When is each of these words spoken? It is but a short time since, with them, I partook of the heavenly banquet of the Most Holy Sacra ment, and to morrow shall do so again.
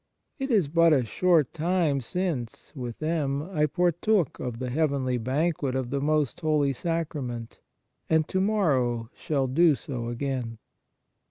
It 0.39 0.49
is 0.49 0.67
but 0.67 0.93
a 0.93 1.05
short 1.05 1.53
time 1.53 2.01
since, 2.01 2.71
with 2.75 2.97
them, 2.97 3.43
I 3.43 3.67
partook 3.67 4.39
of 4.39 4.57
the 4.57 4.71
heavenly 4.71 5.19
banquet 5.19 5.75
of 5.75 5.91
the 5.91 6.01
Most 6.01 6.39
Holy 6.39 6.73
Sacra 6.73 7.21
ment, 7.21 7.59
and 8.09 8.27
to 8.27 8.41
morrow 8.41 9.11
shall 9.13 9.45
do 9.45 9.75
so 9.75 10.09
again. 10.09 10.57